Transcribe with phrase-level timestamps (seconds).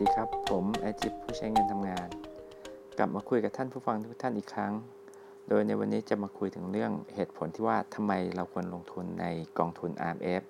[0.00, 2.08] ดีครับ ผมไอจิปผู้ใช้เงินทำงาน
[2.98, 4.72] กลับมาคุยกับท่านผู้ฟังทุกท่านอีกครั้ง
[5.48, 9.26] โดยในวันนี้จะมาคุยถึงเรื่องเหตุผลที่ว่าทำไมเราควรลงทุนใน
[9.58, 10.42] กองทุน RMF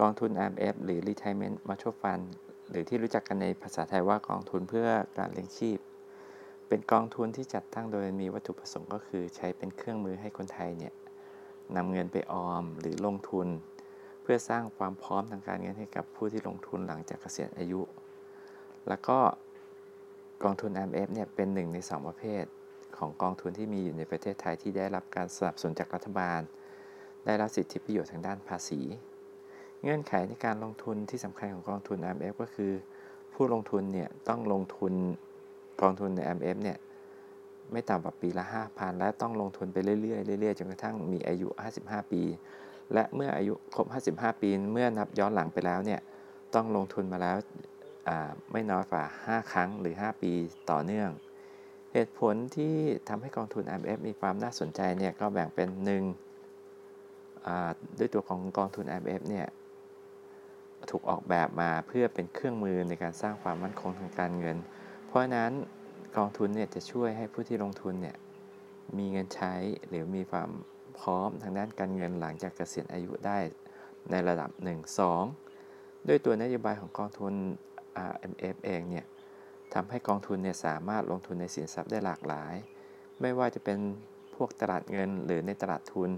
[0.00, 2.24] กองทุน RMF หรือ Retirement Mutual Fund
[2.70, 5.78] หรือที่รู้จักกันในภาษาไทยว่ากองทุนเพื่อการเลี้ยงชีพ
[6.68, 10.92] เป็นกองทุนที่จัดตั้งโดยมีวัตถุประสงค์ก็คือใช้เป็นเครื่องมือให้คนไทยเนี่ย
[11.76, 13.48] นำเงินไปออมหรือลงทุน
[14.22, 17.82] เพื่อสร้างความพร้อมทางการเงินให้กับผู้ที่ลงทุนหลังจากเกษียณอายุ
[18.88, 19.18] แล้วก็
[20.42, 22.44] กองทุน IMF เนี่ยเป็นหนึ่งใน 2 ประเภท
[22.98, 26.40] ของกองทุนที่มีอยู่ในประเทศไทยที่ได้รับการสนับสนุนจากรัฐบาล
[27.26, 28.80] ได้รับสิทธิประโยชน์ทางด้านภาษี
[29.82, 32.72] เงื่อนไขในการลงทุนที่สำคัญของกองทุน IMF ก็คือ
[33.34, 34.92] ผู้ลงทุนเนี่ยต้องลงทุน
[35.82, 36.78] กองทุนใน IMF เนี่ย
[37.72, 41.48] ไม่ต่ำกว่าปีละ 5,000 และต้องลงทุนไปเรื่อยๆเรื่อยๆจนกระทั่งมีอายุ
[41.80, 42.22] 55 ปี
[42.92, 46.00] และเมื่ออายุครบ 55 ปี เมื่อนับย้อนหลังไปแล้วเนี่ย
[46.54, 47.36] ต้องลงทุนมาแล้ว
[48.52, 50.32] ไม่น้อยกว่า 5 ครั้งหรือ 5 ปี
[50.70, 51.10] ต่อเนื่อง
[51.92, 52.74] เหตุผลที่
[53.08, 56.04] ทำให้กองทุน IMF มีความน่าสนใจเนี่ยก็แบ่งเป็นหนึ่ง
[57.98, 59.46] ด้วยตัวของกองทุน IMF เนี่ย
[60.90, 64.56] ถูกออกแบบมาเพื่อเป็นเครื่องมือในการสร้างความมั่นคงทางการเงิน
[65.06, 65.52] เพราะนั้น
[66.16, 68.16] กองทุนเนี่ยจะช่วยให้ผู้ที่ลงทุนเนี่ย
[68.98, 69.54] มีเงินใช้
[69.88, 70.50] หรือมีความ
[70.98, 73.38] พร้อมทางด้านการเงินหลังจากเกษียณอายุได้
[74.10, 74.68] ในระดับ 1
[75.28, 77.34] 2 ด้วยตัวนโยบายของกองทุน
[78.10, 79.06] RMF เองเนี่ย
[79.74, 82.54] ทำให้กองทุนเนี่ยสามารถลงทุนในสินทรัพย์ได้หลากหลาย
[83.20, 83.78] ไม่ว่าจะเป็น
[84.34, 86.10] พวกตลาดเงินหรือในตลาดทุน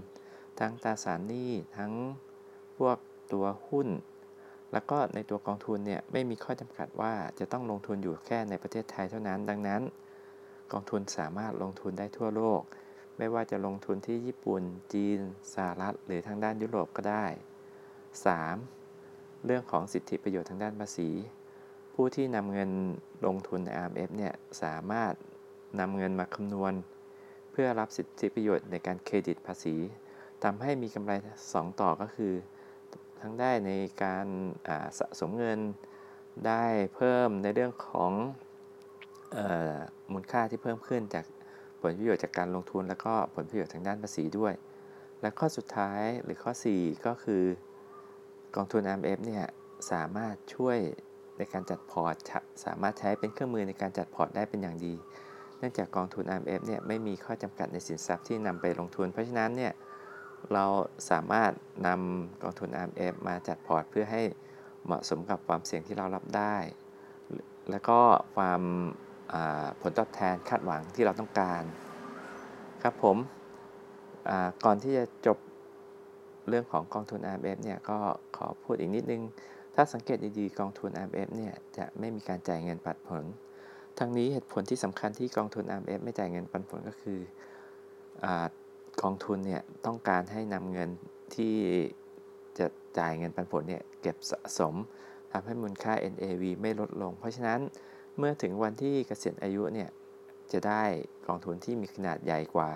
[0.59, 1.91] ทั้งตราสารหนี้ทั้ง
[2.77, 2.97] พวก
[3.33, 3.87] ตัวหุ้น
[4.73, 9.81] แล้วก็ในตัวกองทุนเนี่ยไม่มีข้อจำกัดว่าจะต้องลงทุนอยู่แค่ในประเทศไทยเท่านั้น ดังนั้น
[10.71, 12.61] กองทุนสามารถลงทุนได้ทั่วโลก
[13.17, 14.61] ไม่ว่าจะลงทุนที่ญี่ปุ่น
[14.93, 15.19] จีน
[15.53, 17.25] สหรัฐ หรือทางด้านยุโรปก็ได้
[18.55, 19.45] 3.
[19.45, 21.09] เรื่องของสิทธิประโยชน์ทางด้านภาษี
[21.99, 22.71] ผู้ที่นำเงิน
[23.25, 25.13] ลงทุนใน RMF เนี่ยสามารถ
[25.79, 26.73] นำเงินมาคำนวณ
[27.51, 29.75] เพื่อรับสิทธิประโยชน์ในการเครดิตภาษี
[30.43, 31.11] ทำให้มีกำไร
[31.45, 32.33] 2 ต่อก็คือ
[33.21, 33.71] ทั้งได้ใน
[34.03, 34.25] การ
[34.99, 35.59] สะสมเงิน
[36.47, 36.65] ได้
[36.95, 38.11] เพิ่มในเรื่องของ
[39.35, 39.37] อ
[40.11, 41.25] มูลค่าที่เพิ่มขึ้นจาก
[41.79, 44.53] ผลประโยชน์จากการลงทุน แล้วก็ผลประโยชน์ทางด้านภาษีด้วย
[45.21, 47.43] และข้อสุดท้ายหรือข้อ 4 ก็คือ
[48.55, 49.45] กองทุน RMF เนี่ย
[49.91, 50.79] สามารถช่วย
[51.37, 52.15] ในการจัดพอร์ต
[52.65, 54.93] สามารถใช้เป็นเครื่องมือในการจัดพอร์ตได้เป็นอย่างดี
[55.57, 59.73] เนื่องจากกองทุน RMF เนี่ยไม่มีข้อจำกัดในสินทรัพย์ที่นำไปลงทุน เพราะฉะนั้นเนี่ย
[60.53, 60.65] เรา
[61.09, 61.51] สามารถ
[61.87, 64.23] นำกองทุน RMF มาจัดพอร์ตเพื่อให้
[64.85, 66.55] เหมาะสมกับความเสี่ยงที่เรารับได้
[67.69, 67.99] และก็
[68.35, 68.61] ความ
[69.81, 71.63] ผลตอบแทนคาดหวังที่เราต้องการ
[72.83, 73.17] ครับผม
[74.65, 75.37] ก่อนที่จะจบ
[76.49, 77.97] เรื่องของกองทุน RMF เนี่ยก็
[78.37, 79.21] ขอพูดอีกนิดนึง
[79.79, 83.23] ถ้าสังเกตดีๆ กองทุน RMF เนี่ยจะไม่มีการจ่ายเงินปันผล
[83.99, 87.19] ทั้งนี้เหตุผลที่สำคัญที่กองทุน RMF ไม่จ่ายเงินปันผลก็คือ
[88.23, 88.25] อ
[89.01, 90.89] กองทุนเนี่ยต้องการให้นำเงิน
[91.35, 91.55] ที่
[92.59, 92.65] จะ
[92.99, 94.73] จ่ายเงินปันผลเนี่ยเก็บสะสม
[95.31, 97.59] ทำให้มูลค่า NAV ไม่ลดลง เพราะฉะนั้น
[98.17, 99.89] เมื่อถึงวันที่เกษียณอายุเนี่ย
[100.51, 100.83] จะได้
[101.27, 102.69] กองทุนที่มีขนาดใหญ่กว่า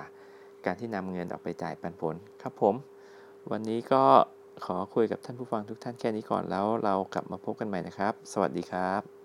[0.65, 2.75] การที่นำเงินออกไปจ่ายปันผลครับผม
[3.51, 4.03] วันนี้ก็
[4.65, 9.20] ขอคุยกับท่านผู้ฟังทุกท่านแค่นี้ก่อนแล้วเรากลับมาพบกันใหม่นะครับ สวัสดีครับ